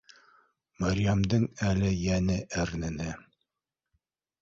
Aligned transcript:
Мәрйәмдең 0.83 1.45
әле 1.73 1.93
йәне 1.99 2.41
әрнене 2.65 3.15